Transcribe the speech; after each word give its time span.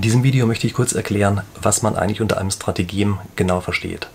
In 0.00 0.02
diesem 0.02 0.22
Video 0.22 0.46
möchte 0.46 0.66
ich 0.66 0.72
kurz 0.72 0.94
erklären, 0.94 1.42
was 1.60 1.82
man 1.82 1.94
eigentlich 1.94 2.22
unter 2.22 2.38
einem 2.38 2.50
Strategem 2.50 3.18
genau 3.36 3.60
versteht. 3.60 4.08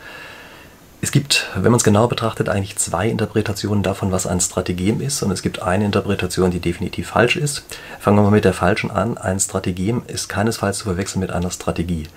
Es 1.00 1.12
gibt, 1.12 1.48
wenn 1.54 1.72
man 1.72 1.76
es 1.76 1.84
genau 1.84 2.08
betrachtet, 2.08 2.50
eigentlich 2.50 2.76
zwei 2.78 3.08
Interpretationen 3.08 3.84
davon, 3.84 4.12
was 4.12 4.26
ein 4.26 4.42
Strategem 4.42 5.00
ist. 5.00 5.22
Und 5.22 5.30
es 5.30 5.44
gibt 5.44 5.62
eine 5.62 5.86
Interpretation, 5.86 6.50
die 6.50 6.60
definitiv 6.60 7.10
falsch 7.10 7.36
ist. 7.36 7.66
Fangen 8.00 8.18
wir 8.18 8.24
mal 8.24 8.32
mit 8.32 8.46
der 8.46 8.54
falschen 8.54 8.90
an. 8.90 9.20
Ein 9.20 9.40
Strategem 9.40 10.02
ist 10.08 10.28
keinesfalls 10.28 10.80
zu 10.80 10.86
verwechseln 10.86 11.20
mit 11.20 11.30
einer 11.30 11.52
Strategie. 11.52 12.08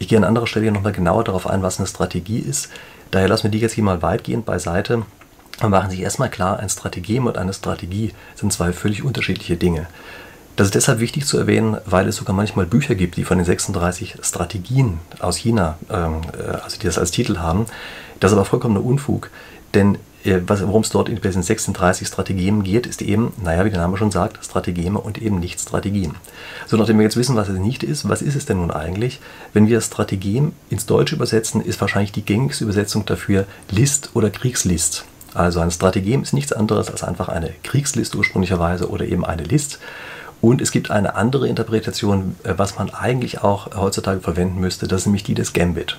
Ich 0.00 0.08
gehe 0.08 0.18
an 0.18 0.24
anderer 0.24 0.48
Stelle 0.48 0.72
nochmal 0.72 0.90
genauer 0.90 1.22
darauf 1.22 1.46
ein, 1.46 1.62
was 1.62 1.78
eine 1.78 1.86
Strategie 1.86 2.40
ist. 2.40 2.68
Daher 3.12 3.28
lassen 3.28 3.44
wir 3.44 3.52
die 3.52 3.60
jetzt 3.60 3.74
hier 3.74 3.84
mal 3.84 4.02
weitgehend 4.02 4.44
beiseite 4.44 5.04
und 5.62 5.70
machen 5.70 5.90
sich 5.90 6.00
erstmal 6.00 6.30
klar, 6.30 6.58
ein 6.58 6.68
Strategem 6.68 7.26
und 7.26 7.38
eine 7.38 7.52
Strategie 7.52 8.12
sind 8.34 8.52
zwei 8.52 8.72
völlig 8.72 9.04
unterschiedliche 9.04 9.56
Dinge. 9.56 9.86
Das 10.56 10.68
ist 10.68 10.74
deshalb 10.74 11.00
wichtig 11.00 11.26
zu 11.26 11.36
erwähnen, 11.36 11.78
weil 11.84 12.06
es 12.06 12.16
sogar 12.16 12.34
manchmal 12.34 12.66
Bücher 12.66 12.94
gibt, 12.94 13.16
die 13.16 13.24
von 13.24 13.38
den 13.38 13.44
36 13.44 14.16
Strategien 14.22 14.98
aus 15.18 15.36
China, 15.36 15.78
ähm, 15.90 16.20
äh, 16.38 16.50
also 16.62 16.78
die 16.78 16.86
das 16.86 16.98
als 16.98 17.10
Titel 17.10 17.38
haben. 17.38 17.66
Das 18.20 18.30
ist 18.30 18.36
aber 18.36 18.44
vollkommener 18.44 18.84
Unfug, 18.84 19.30
denn 19.74 19.98
äh, 20.24 20.40
worum 20.46 20.82
es 20.82 20.90
dort 20.90 21.08
in 21.08 21.20
diesen 21.20 21.42
36 21.42 22.06
Strategien 22.06 22.62
geht, 22.62 22.86
ist 22.86 23.02
eben, 23.02 23.32
naja, 23.42 23.64
wie 23.64 23.70
der 23.70 23.80
Name 23.80 23.96
schon 23.96 24.10
sagt, 24.10 24.44
Strategeme 24.44 24.98
und 24.98 25.20
eben 25.20 25.38
nicht 25.38 25.60
Strategien. 25.60 26.14
So, 26.66 26.76
nachdem 26.76 26.98
wir 26.98 27.04
jetzt 27.04 27.16
wissen, 27.16 27.36
was 27.36 27.48
es 27.48 27.58
nicht 27.58 27.82
ist, 27.82 28.08
was 28.08 28.22
ist 28.22 28.36
es 28.36 28.46
denn 28.46 28.58
nun 28.58 28.70
eigentlich? 28.70 29.20
Wenn 29.52 29.68
wir 29.68 29.80
Strategem 29.80 30.52
ins 30.70 30.86
Deutsche 30.86 31.16
übersetzen, 31.16 31.60
ist 31.60 31.80
wahrscheinlich 31.80 32.12
die 32.12 32.24
gängigste 32.24 32.64
Übersetzung 32.64 33.04
dafür 33.04 33.46
List 33.70 34.10
oder 34.14 34.30
Kriegslist. 34.30 35.04
Also 35.34 35.60
ein 35.60 35.72
Strategem 35.72 36.22
ist 36.22 36.32
nichts 36.32 36.52
anderes 36.52 36.90
als 36.90 37.02
einfach 37.02 37.28
eine 37.28 37.52
Kriegslist 37.64 38.14
ursprünglicherweise 38.14 38.88
oder 38.88 39.04
eben 39.04 39.24
eine 39.24 39.42
List. 39.42 39.80
Und 40.40 40.60
es 40.60 40.70
gibt 40.70 40.90
eine 40.90 41.14
andere 41.14 41.48
Interpretation, 41.48 42.36
äh, 42.44 42.54
was 42.56 42.76
man 42.76 42.90
eigentlich 42.90 43.42
auch 43.42 43.74
heutzutage 43.76 44.20
verwenden 44.20 44.60
müsste, 44.60 44.88
das 44.88 45.02
ist 45.02 45.06
nämlich 45.06 45.24
die 45.24 45.34
des 45.34 45.52
Gambit. 45.52 45.98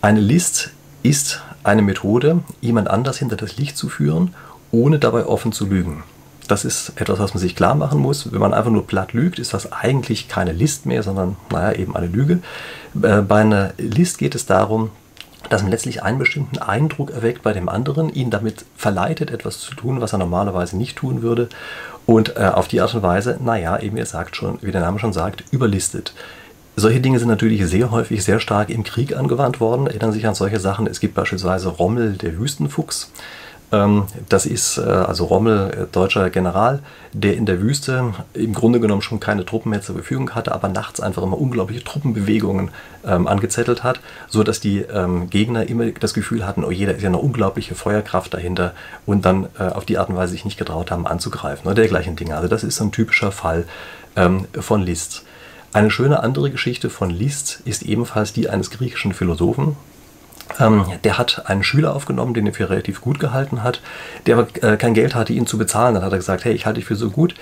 Eine 0.00 0.20
List 0.20 0.70
ist 1.02 1.42
eine 1.64 1.82
Methode, 1.82 2.40
jemand 2.60 2.88
anders 2.88 3.18
hinter 3.18 3.36
das 3.36 3.56
Licht 3.56 3.76
zu 3.76 3.88
führen, 3.88 4.34
ohne 4.70 4.98
dabei 4.98 5.26
offen 5.26 5.52
zu 5.52 5.66
lügen. 5.66 6.02
Das 6.48 6.64
ist 6.64 6.92
etwas, 6.96 7.18
was 7.18 7.34
man 7.34 7.40
sich 7.40 7.54
klar 7.54 7.74
machen 7.74 8.00
muss. 8.00 8.32
Wenn 8.32 8.40
man 8.40 8.52
einfach 8.52 8.70
nur 8.70 8.86
platt 8.86 9.12
lügt, 9.12 9.38
ist 9.38 9.54
das 9.54 9.72
eigentlich 9.72 10.28
keine 10.28 10.52
List 10.52 10.86
mehr, 10.86 11.02
sondern 11.02 11.36
naja, 11.50 11.78
eben 11.78 11.94
eine 11.94 12.06
Lüge. 12.06 12.40
Äh, 13.00 13.22
bei 13.22 13.42
einer 13.42 13.74
List 13.78 14.18
geht 14.18 14.34
es 14.34 14.46
darum, 14.46 14.90
man 15.60 15.70
letztlich 15.70 16.02
einen 16.02 16.18
bestimmten 16.18 16.56
Eindruck 16.56 17.10
erweckt 17.10 17.42
bei 17.42 17.52
dem 17.52 17.68
anderen, 17.68 18.08
ihn 18.08 18.30
damit 18.30 18.64
verleitet, 18.74 19.30
etwas 19.30 19.60
zu 19.60 19.74
tun, 19.74 20.00
was 20.00 20.14
er 20.14 20.18
normalerweise 20.18 20.78
nicht 20.78 20.96
tun 20.96 21.20
würde 21.20 21.50
und 22.06 22.36
äh, 22.36 22.44
auf 22.44 22.68
die 22.68 22.80
Art 22.80 22.94
und 22.94 23.02
Weise, 23.02 23.38
naja, 23.44 23.78
eben 23.78 23.98
ihr 23.98 24.06
sagt 24.06 24.36
schon, 24.36 24.58
wie 24.62 24.72
der 24.72 24.80
Name 24.80 24.98
schon 24.98 25.12
sagt, 25.12 25.44
überlistet. 25.50 26.14
Solche 26.74 27.00
Dinge 27.00 27.18
sind 27.18 27.28
natürlich 27.28 27.66
sehr 27.66 27.90
häufig 27.90 28.24
sehr 28.24 28.40
stark 28.40 28.70
im 28.70 28.82
Krieg 28.82 29.14
angewandt 29.14 29.60
worden. 29.60 29.86
Erinnern 29.86 30.12
sich 30.12 30.26
an 30.26 30.34
solche 30.34 30.58
Sachen. 30.58 30.86
Es 30.86 31.00
gibt 31.00 31.14
beispielsweise 31.14 31.68
Rommel, 31.68 32.14
der 32.14 32.38
Wüstenfuchs. 32.38 33.12
Ähm, 33.72 34.04
das 34.28 34.44
ist 34.44 34.78
äh, 34.78 34.82
also 34.82 35.24
Rommel, 35.24 35.70
äh, 35.70 35.86
deutscher 35.90 36.28
General, 36.30 36.80
der 37.12 37.36
in 37.36 37.46
der 37.46 37.60
Wüste 37.60 38.12
im 38.34 38.52
Grunde 38.52 38.78
genommen 38.80 39.02
schon 39.02 39.18
keine 39.18 39.46
Truppen 39.46 39.70
mehr 39.70 39.80
zur 39.80 39.94
Verfügung 39.94 40.34
hatte, 40.34 40.52
aber 40.52 40.68
nachts 40.68 41.00
einfach 41.00 41.22
immer 41.22 41.40
unglaubliche 41.40 41.82
Truppenbewegungen 41.82 42.70
ähm, 43.04 43.26
angezettelt 43.26 43.82
hat, 43.82 44.00
sodass 44.28 44.60
die 44.60 44.80
ähm, 44.80 45.30
Gegner 45.30 45.68
immer 45.68 45.86
das 45.86 46.12
Gefühl 46.12 46.46
hatten, 46.46 46.64
oh 46.64 46.70
je, 46.70 46.84
ist 46.84 47.02
ja 47.02 47.08
eine 47.08 47.18
unglaubliche 47.18 47.74
Feuerkraft 47.74 48.34
dahinter 48.34 48.74
und 49.06 49.24
dann 49.24 49.48
äh, 49.58 49.64
auf 49.64 49.86
die 49.86 49.96
Art 49.98 50.10
und 50.10 50.16
Weise 50.16 50.32
sich 50.32 50.44
nicht 50.44 50.58
getraut 50.58 50.90
haben 50.90 51.06
anzugreifen 51.06 51.66
oder 51.66 51.74
dergleichen 51.74 52.14
Dinge. 52.14 52.36
Also 52.36 52.48
das 52.48 52.64
ist 52.64 52.80
ein 52.80 52.92
typischer 52.92 53.32
Fall 53.32 53.64
von 54.60 54.82
Liszt. 54.82 55.24
Eine 55.72 55.90
schöne 55.90 56.22
andere 56.22 56.50
Geschichte 56.50 56.90
von 56.90 57.08
Liszt 57.08 57.62
ist 57.64 57.82
ebenfalls 57.82 58.34
die 58.34 58.50
eines 58.50 58.70
griechischen 58.70 59.14
Philosophen, 59.14 59.76
ähm, 60.60 60.84
der 61.04 61.18
hat 61.18 61.46
einen 61.46 61.62
Schüler 61.62 61.94
aufgenommen, 61.94 62.34
den 62.34 62.46
er 62.46 62.54
für 62.54 62.70
relativ 62.70 63.00
gut 63.00 63.18
gehalten 63.18 63.62
hat, 63.62 63.80
der 64.26 64.38
aber 64.38 64.48
äh, 64.62 64.76
kein 64.76 64.94
Geld 64.94 65.14
hatte, 65.14 65.32
ihn 65.32 65.46
zu 65.46 65.58
bezahlen. 65.58 65.94
Dann 65.94 66.04
hat 66.04 66.12
er 66.12 66.18
gesagt, 66.18 66.44
hey, 66.44 66.52
ich 66.52 66.66
halte 66.66 66.80
dich 66.80 66.86
für 66.86 66.96
so 66.96 67.10
gut, 67.10 67.34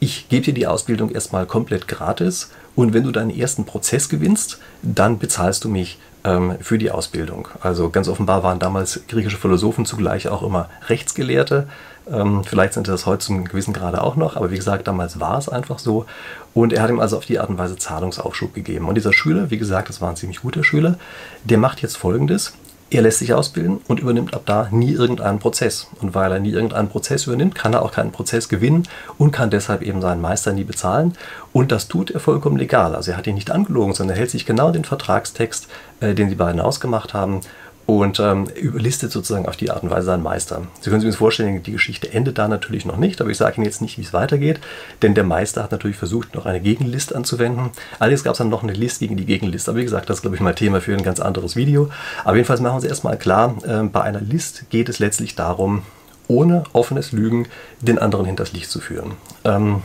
ich 0.00 0.28
gebe 0.28 0.44
dir 0.44 0.54
die 0.54 0.66
Ausbildung 0.66 1.10
erstmal 1.10 1.46
komplett 1.46 1.88
gratis 1.88 2.50
und 2.76 2.94
wenn 2.94 3.02
du 3.02 3.10
deinen 3.10 3.36
ersten 3.36 3.64
Prozess 3.64 4.08
gewinnst, 4.08 4.60
dann 4.82 5.18
bezahlst 5.18 5.64
du 5.64 5.68
mich 5.68 5.98
ähm, 6.22 6.56
für 6.60 6.78
die 6.78 6.92
Ausbildung. 6.92 7.48
Also 7.60 7.90
ganz 7.90 8.08
offenbar 8.08 8.44
waren 8.44 8.60
damals 8.60 9.00
griechische 9.08 9.36
Philosophen 9.36 9.86
zugleich 9.86 10.28
auch 10.28 10.42
immer 10.42 10.68
Rechtsgelehrte. 10.88 11.66
Ähm, 12.10 12.44
vielleicht 12.44 12.74
sind 12.74 12.88
das 12.88 13.06
heute 13.06 13.26
zum 13.26 13.44
gewissen 13.44 13.74
Grade 13.74 14.02
auch 14.02 14.16
noch, 14.16 14.36
aber 14.36 14.50
wie 14.50 14.56
gesagt, 14.56 14.86
damals 14.86 15.18
war 15.18 15.38
es 15.38 15.48
einfach 15.48 15.78
so. 15.78 16.06
Und 16.54 16.72
er 16.72 16.82
hat 16.82 16.90
ihm 16.90 17.00
also 17.00 17.16
auf 17.16 17.26
die 17.26 17.38
Art 17.38 17.50
und 17.50 17.58
Weise 17.58 17.76
Zahlungsaufschub 17.76 18.54
gegeben. 18.54 18.88
Und 18.88 18.94
dieser 18.94 19.12
Schüler, 19.12 19.50
wie 19.50 19.58
gesagt, 19.58 19.88
das 19.88 20.00
war 20.00 20.10
ein 20.10 20.16
ziemlich 20.16 20.40
guter 20.40 20.64
Schüler, 20.64 20.96
der 21.44 21.58
macht 21.58 21.82
jetzt 21.82 21.96
folgendes. 21.96 22.52
Er 22.90 23.02
lässt 23.02 23.18
sich 23.18 23.34
ausbilden 23.34 23.80
und 23.86 24.00
übernimmt 24.00 24.32
ab 24.32 24.42
da 24.46 24.68
nie 24.70 24.92
irgendeinen 24.92 25.38
Prozess. 25.40 25.88
Und 26.00 26.14
weil 26.14 26.32
er 26.32 26.40
nie 26.40 26.52
irgendeinen 26.52 26.88
Prozess 26.88 27.26
übernimmt, 27.26 27.54
kann 27.54 27.74
er 27.74 27.82
auch 27.82 27.92
keinen 27.92 28.12
Prozess 28.12 28.48
gewinnen 28.48 28.88
und 29.18 29.30
kann 29.30 29.50
deshalb 29.50 29.82
eben 29.82 30.00
seinen 30.00 30.22
Meister 30.22 30.54
nie 30.54 30.64
bezahlen. 30.64 31.12
Und 31.52 31.70
das 31.70 31.88
tut 31.88 32.10
er 32.10 32.20
vollkommen 32.20 32.56
legal. 32.56 32.94
Also 32.94 33.10
er 33.10 33.18
hat 33.18 33.26
ihn 33.26 33.34
nicht 33.34 33.50
angelogen, 33.50 33.92
sondern 33.92 34.16
er 34.16 34.20
hält 34.20 34.30
sich 34.30 34.46
genau 34.46 34.70
den 34.70 34.84
Vertragstext, 34.84 35.68
äh, 36.00 36.14
den 36.14 36.30
die 36.30 36.34
beiden 36.34 36.62
ausgemacht 36.62 37.12
haben 37.12 37.42
und 37.88 38.20
ähm, 38.20 38.44
überlistet 38.54 39.10
sozusagen 39.10 39.46
auf 39.48 39.56
die 39.56 39.70
Art 39.70 39.82
und 39.82 39.88
Weise 39.88 40.04
seinen 40.04 40.22
Meister. 40.22 40.60
Sie 40.82 40.90
können 40.90 41.00
sich 41.00 41.16
vorstellen, 41.16 41.62
die 41.62 41.72
Geschichte 41.72 42.12
endet 42.12 42.36
da 42.36 42.46
natürlich 42.46 42.84
noch 42.84 42.98
nicht, 42.98 43.18
aber 43.22 43.30
ich 43.30 43.38
sage 43.38 43.56
Ihnen 43.56 43.64
jetzt 43.64 43.80
nicht, 43.80 43.96
wie 43.96 44.02
es 44.02 44.12
weitergeht, 44.12 44.60
denn 45.00 45.14
der 45.14 45.24
Meister 45.24 45.62
hat 45.62 45.72
natürlich 45.72 45.96
versucht, 45.96 46.34
noch 46.34 46.44
eine 46.44 46.60
Gegenlist 46.60 47.14
anzuwenden. 47.14 47.70
Allerdings 47.98 48.24
gab 48.24 48.32
es 48.32 48.38
dann 48.38 48.50
noch 48.50 48.62
eine 48.62 48.74
List 48.74 48.98
gegen 48.98 49.16
die 49.16 49.24
Gegenlist, 49.24 49.70
aber 49.70 49.78
wie 49.78 49.84
gesagt, 49.84 50.10
das 50.10 50.18
ist, 50.18 50.20
glaube 50.20 50.36
ich, 50.36 50.42
mal 50.42 50.54
Thema 50.54 50.82
für 50.82 50.92
ein 50.92 51.02
ganz 51.02 51.18
anderes 51.18 51.56
Video. 51.56 51.88
Aber 52.24 52.36
jedenfalls 52.36 52.60
machen 52.60 52.74
uns 52.74 52.84
erstmal 52.84 53.16
klar, 53.16 53.56
äh, 53.66 53.84
bei 53.84 54.02
einer 54.02 54.20
List 54.20 54.68
geht 54.68 54.90
es 54.90 54.98
letztlich 54.98 55.34
darum, 55.34 55.80
ohne 56.26 56.64
offenes 56.74 57.12
Lügen 57.12 57.48
den 57.80 57.98
anderen 57.98 58.26
hinters 58.26 58.52
Licht 58.52 58.70
zu 58.70 58.80
führen. 58.80 59.12
Ähm, 59.46 59.80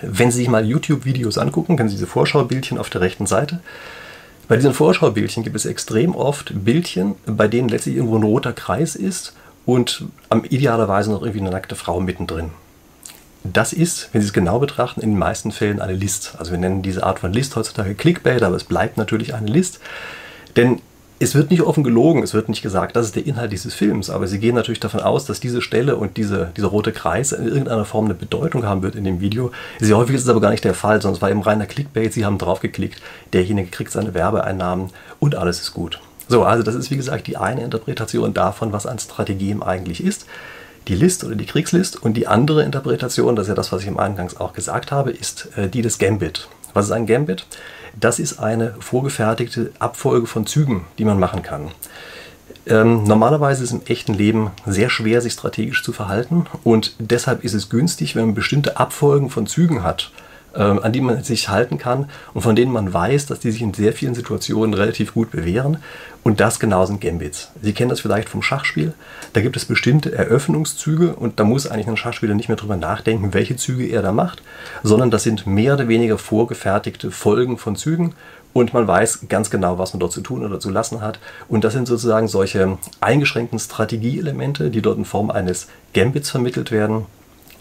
wenn 0.00 0.30
Sie 0.30 0.38
sich 0.38 0.48
mal 0.48 0.64
YouTube-Videos 0.64 1.38
angucken, 1.38 1.76
kennen 1.76 1.88
Sie 1.88 1.96
diese 1.96 2.06
Vorschaubildchen 2.06 2.78
auf 2.78 2.88
der 2.88 3.00
rechten 3.00 3.26
Seite, 3.26 3.58
bei 4.48 4.56
diesen 4.56 4.74
Vorschaubildchen 4.74 5.42
gibt 5.42 5.56
es 5.56 5.66
extrem 5.66 6.14
oft 6.14 6.52
Bildchen, 6.64 7.16
bei 7.26 7.48
denen 7.48 7.68
letztlich 7.68 7.96
irgendwo 7.96 8.16
ein 8.16 8.22
roter 8.22 8.52
Kreis 8.52 8.94
ist 8.94 9.34
und 9.64 10.04
am 10.28 10.44
idealerweise 10.44 11.10
noch 11.10 11.22
irgendwie 11.22 11.40
eine 11.40 11.50
nackte 11.50 11.74
Frau 11.74 12.00
mittendrin. 12.00 12.50
Das 13.42 13.72
ist, 13.72 14.08
wenn 14.12 14.20
Sie 14.20 14.26
es 14.28 14.32
genau 14.32 14.58
betrachten, 14.58 15.00
in 15.00 15.10
den 15.10 15.18
meisten 15.18 15.52
Fällen 15.52 15.80
eine 15.80 15.92
List. 15.92 16.34
Also 16.38 16.52
wir 16.52 16.58
nennen 16.58 16.82
diese 16.82 17.04
Art 17.04 17.18
von 17.18 17.32
List 17.32 17.54
heutzutage 17.56 17.94
Clickbait, 17.94 18.42
aber 18.42 18.56
es 18.56 18.64
bleibt 18.64 18.96
natürlich 18.96 19.34
eine 19.34 19.46
List. 19.46 19.80
Denn 20.56 20.80
es 21.18 21.34
wird 21.34 21.50
nicht 21.50 21.62
offen 21.62 21.82
gelogen, 21.82 22.22
es 22.22 22.34
wird 22.34 22.48
nicht 22.48 22.62
gesagt, 22.62 22.94
das 22.94 23.06
ist 23.06 23.16
der 23.16 23.26
Inhalt 23.26 23.50
dieses 23.50 23.72
Films, 23.72 24.10
aber 24.10 24.26
sie 24.26 24.38
gehen 24.38 24.54
natürlich 24.54 24.80
davon 24.80 25.00
aus, 25.00 25.24
dass 25.24 25.40
diese 25.40 25.62
Stelle 25.62 25.96
und 25.96 26.16
diese, 26.18 26.52
dieser 26.56 26.68
rote 26.68 26.92
Kreis 26.92 27.32
in 27.32 27.46
irgendeiner 27.46 27.86
Form 27.86 28.04
eine 28.04 28.14
Bedeutung 28.14 28.66
haben 28.66 28.82
wird 28.82 28.94
in 28.96 29.04
dem 29.04 29.20
Video. 29.20 29.50
Sehr 29.80 29.96
häufig 29.96 30.16
ist 30.16 30.24
es 30.24 30.28
aber 30.28 30.42
gar 30.42 30.50
nicht 30.50 30.64
der 30.64 30.74
Fall, 30.74 31.00
sondern 31.00 31.16
es 31.16 31.22
war 31.22 31.30
eben 31.30 31.40
reiner 31.42 31.66
Clickbait, 31.66 32.12
sie 32.12 32.26
haben 32.26 32.36
draufgeklickt, 32.36 33.00
derjenige 33.32 33.70
kriegt 33.70 33.92
seine 33.92 34.12
Werbeeinnahmen 34.12 34.90
und 35.18 35.34
alles 35.36 35.60
ist 35.60 35.72
gut. 35.72 36.00
So, 36.28 36.44
also 36.44 36.62
das 36.62 36.74
ist 36.74 36.90
wie 36.90 36.96
gesagt 36.96 37.26
die 37.28 37.36
eine 37.36 37.62
Interpretation 37.62 38.34
davon, 38.34 38.72
was 38.72 38.86
ein 38.86 38.98
Strategem 38.98 39.62
eigentlich 39.62 40.02
ist. 40.02 40.26
Die 40.88 40.94
List 40.94 41.24
oder 41.24 41.34
die 41.34 41.46
Kriegslist 41.46 42.00
und 42.00 42.14
die 42.14 42.28
andere 42.28 42.62
Interpretation, 42.62 43.34
das 43.34 43.46
ist 43.46 43.48
ja 43.48 43.54
das, 43.54 43.72
was 43.72 43.82
ich 43.82 43.88
im 43.88 43.98
Eingangs 43.98 44.36
auch 44.36 44.52
gesagt 44.52 44.92
habe, 44.92 45.10
ist 45.10 45.48
äh, 45.56 45.68
die 45.68 45.82
des 45.82 45.98
Gambit. 45.98 46.48
Was 46.76 46.84
ist 46.86 46.92
ein 46.92 47.06
Gambit? 47.06 47.46
Das 47.98 48.18
ist 48.18 48.38
eine 48.38 48.74
vorgefertigte 48.80 49.72
Abfolge 49.78 50.26
von 50.26 50.44
Zügen, 50.44 50.84
die 50.98 51.06
man 51.06 51.18
machen 51.18 51.42
kann. 51.42 51.70
Ähm, 52.66 53.04
normalerweise 53.04 53.64
ist 53.64 53.70
es 53.70 53.80
im 53.80 53.86
echten 53.86 54.12
Leben 54.12 54.50
sehr 54.66 54.90
schwer, 54.90 55.22
sich 55.22 55.32
strategisch 55.32 55.82
zu 55.82 55.94
verhalten 55.94 56.44
und 56.64 56.94
deshalb 56.98 57.44
ist 57.44 57.54
es 57.54 57.70
günstig, 57.70 58.14
wenn 58.14 58.26
man 58.26 58.34
bestimmte 58.34 58.76
Abfolgen 58.76 59.30
von 59.30 59.46
Zügen 59.46 59.84
hat, 59.84 60.10
ähm, 60.56 60.80
an 60.82 60.92
die 60.92 61.00
man 61.00 61.22
sich 61.22 61.48
halten 61.48 61.78
kann 61.78 62.08
und 62.34 62.42
von 62.42 62.56
denen 62.56 62.72
man 62.72 62.92
weiß, 62.92 63.26
dass 63.26 63.40
die 63.40 63.50
sich 63.50 63.62
in 63.62 63.74
sehr 63.74 63.92
vielen 63.92 64.14
Situationen 64.14 64.74
relativ 64.74 65.14
gut 65.14 65.30
bewähren. 65.30 65.78
Und 66.22 66.40
das 66.40 66.58
genau 66.58 66.84
sind 66.86 67.00
Gambits. 67.00 67.52
Sie 67.62 67.72
kennen 67.72 67.88
das 67.88 68.00
vielleicht 68.00 68.28
vom 68.28 68.42
Schachspiel. 68.42 68.94
Da 69.32 69.40
gibt 69.40 69.56
es 69.56 69.64
bestimmte 69.64 70.12
Eröffnungszüge 70.12 71.14
und 71.14 71.38
da 71.38 71.44
muss 71.44 71.68
eigentlich 71.68 71.86
ein 71.86 71.96
Schachspieler 71.96 72.34
nicht 72.34 72.48
mehr 72.48 72.56
drüber 72.56 72.76
nachdenken, 72.76 73.32
welche 73.32 73.54
Züge 73.54 73.86
er 73.86 74.02
da 74.02 74.10
macht, 74.10 74.42
sondern 74.82 75.12
das 75.12 75.22
sind 75.22 75.46
mehr 75.46 75.74
oder 75.74 75.86
weniger 75.86 76.18
vorgefertigte 76.18 77.12
Folgen 77.12 77.58
von 77.58 77.76
Zügen 77.76 78.14
und 78.56 78.72
man 78.72 78.88
weiß 78.88 79.28
ganz 79.28 79.50
genau, 79.50 79.78
was 79.78 79.92
man 79.92 80.00
dort 80.00 80.12
zu 80.12 80.22
tun 80.22 80.44
oder 80.44 80.58
zu 80.58 80.70
lassen 80.70 81.02
hat. 81.02 81.18
Und 81.46 81.62
das 81.62 81.74
sind 81.74 81.86
sozusagen 81.86 82.26
solche 82.26 82.78
eingeschränkten 83.00 83.58
Strategieelemente, 83.58 84.70
die 84.70 84.82
dort 84.82 84.98
in 84.98 85.04
Form 85.04 85.30
eines 85.30 85.68
Gambits 85.92 86.30
vermittelt 86.30 86.72
werden 86.72 87.04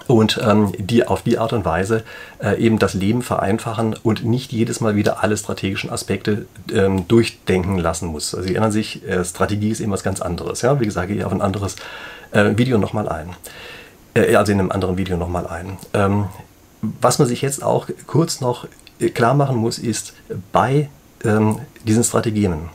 und 0.08 0.40
ähm, 0.44 0.72
die 0.78 1.08
auf 1.08 1.24
die 1.24 1.38
Art 1.38 1.54
und 1.54 1.66
Weise 1.66 2.04
äh, 2.40 2.60
eben 2.60 2.80
das 2.80 2.94
Leben 2.94 3.22
vereinfachen 3.22 3.96
und 4.04 4.24
nicht 4.24 4.52
jedes 4.52 4.82
Mal 4.82 4.96
wieder 4.96 5.24
alle 5.24 5.36
strategischen 5.36 5.90
Aspekte 5.90 6.46
ähm, 6.72 7.08
durchdenken 7.08 7.78
lassen 7.78 8.08
muss. 8.08 8.34
Also 8.36 8.48
Sie 8.48 8.54
erinnern 8.54 8.72
sich, 8.72 9.08
äh, 9.08 9.24
Strategie 9.26 9.70
ist 9.70 9.80
eben 9.80 9.92
was 9.92 10.04
ganz 10.04 10.22
anderes. 10.22 10.62
Ja? 10.62 10.80
Wie 10.80 10.86
gesagt, 10.86 11.08
gehe 11.08 11.18
ich 11.18 11.26
auf 11.26 11.32
ein 11.32 11.42
anderes 11.42 11.76
äh, 12.32 12.52
Video 12.56 12.78
nochmal 12.78 13.10
ein. 13.10 13.30
Äh, 14.14 14.36
also 14.36 14.52
in 14.52 14.60
einem 14.60 14.72
anderen 14.72 14.98
Video 14.98 15.18
nochmal 15.18 15.48
ein. 15.48 15.78
Ähm, 15.94 16.26
was 17.02 17.18
man 17.18 17.28
sich 17.28 17.42
jetzt 17.42 17.64
auch 17.64 17.88
kurz 18.06 18.42
noch 18.42 18.68
klar 19.14 19.34
machen 19.34 19.58
muss, 19.58 19.80
ist, 19.80 20.14
bei 20.52 20.90
ähm, 21.24 21.60
diesen 21.84 22.04
Strategien 22.04 22.70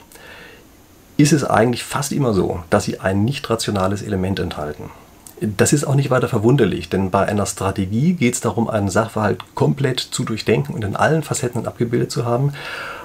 ist 1.16 1.32
es 1.32 1.44
eigentlich 1.44 1.84
fast 1.84 2.12
immer 2.12 2.32
so, 2.32 2.60
dass 2.70 2.84
sie 2.84 2.98
ein 2.98 3.24
nicht 3.24 3.48
rationales 3.48 4.02
Element 4.02 4.40
enthalten. 4.40 4.90
Das 5.40 5.72
ist 5.72 5.84
auch 5.84 5.94
nicht 5.94 6.10
weiter 6.10 6.28
verwunderlich, 6.28 6.90
denn 6.90 7.10
bei 7.10 7.24
einer 7.26 7.46
Strategie 7.46 8.12
geht 8.12 8.34
es 8.34 8.40
darum, 8.40 8.68
einen 8.68 8.90
Sachverhalt 8.90 9.42
komplett 9.54 9.98
zu 10.00 10.24
durchdenken 10.24 10.74
und 10.74 10.84
in 10.84 10.96
allen 10.96 11.22
Facetten 11.22 11.66
abgebildet 11.66 12.10
zu 12.10 12.26
haben. 12.26 12.52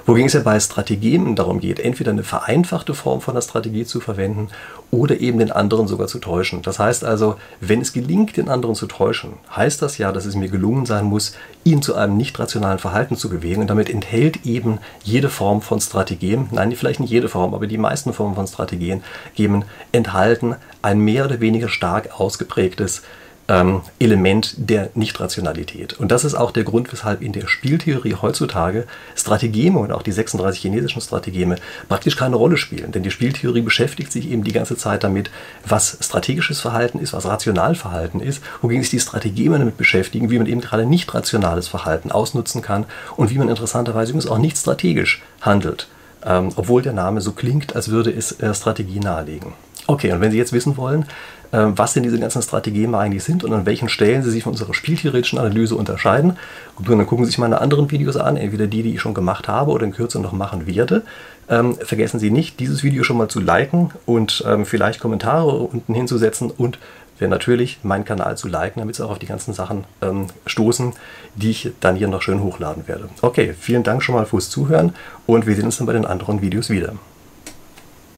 Wogegen 0.06 0.28
es 0.28 0.34
ja 0.34 0.40
bei 0.40 0.60
Strategien 0.60 1.34
darum 1.34 1.58
geht, 1.58 1.80
entweder 1.80 2.12
eine 2.12 2.22
vereinfachte 2.22 2.94
Form 2.94 3.20
von 3.20 3.34
der 3.34 3.42
Strategie 3.42 3.84
zu 3.84 3.98
verwenden 3.98 4.50
oder 4.92 5.18
eben 5.18 5.40
den 5.40 5.50
anderen 5.50 5.88
sogar 5.88 6.06
zu 6.06 6.20
täuschen. 6.20 6.62
Das 6.62 6.78
heißt 6.78 7.04
also, 7.04 7.34
wenn 7.60 7.80
es 7.80 7.92
gelingt, 7.92 8.36
den 8.36 8.48
anderen 8.48 8.76
zu 8.76 8.86
täuschen, 8.86 9.32
heißt 9.54 9.82
das 9.82 9.98
ja, 9.98 10.12
dass 10.12 10.24
es 10.24 10.36
mir 10.36 10.48
gelungen 10.48 10.86
sein 10.86 11.06
muss, 11.06 11.34
ihn 11.64 11.82
zu 11.82 11.96
einem 11.96 12.16
nicht 12.16 12.38
rationalen 12.38 12.78
Verhalten 12.78 13.16
zu 13.16 13.28
bewegen. 13.28 13.62
Und 13.62 13.66
damit 13.68 13.90
enthält 13.90 14.46
eben 14.46 14.78
jede 15.02 15.28
Form 15.28 15.60
von 15.60 15.80
Strategien, 15.80 16.46
nein, 16.52 16.70
vielleicht 16.76 17.00
nicht 17.00 17.10
jede 17.10 17.28
Form, 17.28 17.52
aber 17.52 17.66
die 17.66 17.76
meisten 17.76 18.12
Formen 18.12 18.36
von 18.36 18.46
Strategien 18.46 19.02
geben, 19.34 19.64
enthalten 19.90 20.54
ein 20.82 21.00
mehr 21.00 21.24
oder 21.24 21.40
weniger 21.40 21.68
stark 21.68 22.20
ausgeprägtes 22.20 23.02
ähm, 23.48 23.82
Element 23.98 24.54
der 24.56 24.90
Nichtrationalität. 24.94 25.94
Und 25.94 26.10
das 26.10 26.24
ist 26.24 26.34
auch 26.34 26.50
der 26.50 26.64
Grund, 26.64 26.92
weshalb 26.92 27.22
in 27.22 27.32
der 27.32 27.46
Spieltheorie 27.46 28.16
heutzutage 28.20 28.86
Strategeme 29.14 29.78
und 29.78 29.92
auch 29.92 30.02
die 30.02 30.12
36 30.12 30.60
chinesischen 30.60 31.00
Strategeme 31.00 31.56
praktisch 31.88 32.16
keine 32.16 32.36
Rolle 32.36 32.56
spielen. 32.56 32.92
Denn 32.92 33.02
die 33.02 33.10
Spieltheorie 33.10 33.62
beschäftigt 33.62 34.12
sich 34.12 34.30
eben 34.30 34.44
die 34.44 34.52
ganze 34.52 34.76
Zeit 34.76 35.04
damit, 35.04 35.30
was 35.66 35.98
strategisches 36.00 36.60
Verhalten 36.60 36.98
ist, 36.98 37.12
was 37.12 37.26
Rationalverhalten 37.26 38.20
ist, 38.20 38.42
wogegen 38.62 38.82
sich 38.82 38.90
die 38.90 39.00
Strategeme 39.00 39.58
damit 39.58 39.76
beschäftigen, 39.76 40.30
wie 40.30 40.38
man 40.38 40.46
eben 40.46 40.60
gerade 40.60 40.86
nicht 40.86 41.12
rationales 41.14 41.68
Verhalten 41.68 42.10
ausnutzen 42.10 42.62
kann 42.62 42.86
und 43.16 43.30
wie 43.30 43.38
man 43.38 43.48
interessanterweise 43.48 44.10
übrigens 44.10 44.30
auch 44.30 44.38
nicht 44.38 44.56
strategisch 44.56 45.22
handelt. 45.40 45.88
Ähm, 46.24 46.50
obwohl 46.56 46.82
der 46.82 46.92
Name 46.92 47.20
so 47.20 47.32
klingt, 47.32 47.76
als 47.76 47.88
würde 47.88 48.10
es 48.10 48.32
äh, 48.40 48.52
Strategie 48.52 48.98
nahelegen. 48.98 49.52
Okay, 49.86 50.12
und 50.12 50.20
wenn 50.20 50.30
Sie 50.32 50.38
jetzt 50.38 50.52
wissen 50.52 50.76
wollen, 50.76 51.06
ähm, 51.52 51.72
was 51.76 51.92
denn 51.92 52.02
diese 52.02 52.18
ganzen 52.18 52.42
Strategien 52.42 52.94
eigentlich 52.94 53.24
sind 53.24 53.44
und 53.44 53.52
an 53.52 53.66
welchen 53.66 53.88
Stellen 53.88 54.22
sie 54.22 54.30
sich 54.30 54.42
von 54.42 54.52
unserer 54.52 54.74
spieltheoretischen 54.74 55.38
Analyse 55.38 55.76
unterscheiden. 55.76 56.36
Und 56.76 56.88
dann 56.88 57.06
gucken 57.06 57.24
Sie 57.24 57.30
sich 57.30 57.38
meine 57.38 57.60
anderen 57.60 57.90
Videos 57.90 58.16
an, 58.16 58.36
entweder 58.36 58.66
die, 58.66 58.82
die 58.82 58.94
ich 58.94 59.00
schon 59.00 59.14
gemacht 59.14 59.48
habe 59.48 59.70
oder 59.70 59.84
in 59.84 59.92
Kürze 59.92 60.18
noch 60.20 60.32
machen 60.32 60.66
werde. 60.66 61.02
Ähm, 61.48 61.76
vergessen 61.76 62.18
Sie 62.18 62.30
nicht, 62.30 62.58
dieses 62.58 62.82
Video 62.82 63.04
schon 63.04 63.16
mal 63.16 63.28
zu 63.28 63.40
liken 63.40 63.90
und 64.06 64.44
ähm, 64.46 64.66
vielleicht 64.66 65.00
Kommentare 65.00 65.52
unten 65.52 65.94
hinzusetzen 65.94 66.50
und 66.50 66.78
wäre 67.18 67.30
natürlich, 67.30 67.78
meinen 67.82 68.04
Kanal 68.04 68.36
zu 68.36 68.48
liken, 68.48 68.80
damit 68.80 68.96
Sie 68.96 69.04
auch 69.04 69.10
auf 69.10 69.18
die 69.18 69.26
ganzen 69.26 69.54
Sachen 69.54 69.84
ähm, 70.02 70.26
stoßen, 70.46 70.92
die 71.36 71.50
ich 71.50 71.70
dann 71.80 71.96
hier 71.96 72.08
noch 72.08 72.22
schön 72.22 72.42
hochladen 72.42 72.88
werde. 72.88 73.08
Okay, 73.22 73.54
vielen 73.58 73.84
Dank 73.84 74.02
schon 74.02 74.16
mal 74.16 74.26
fürs 74.26 74.50
Zuhören 74.50 74.94
und 75.26 75.46
wir 75.46 75.54
sehen 75.54 75.66
uns 75.66 75.78
dann 75.78 75.86
bei 75.86 75.92
den 75.92 76.04
anderen 76.04 76.42
Videos 76.42 76.68
wieder. 76.68 76.94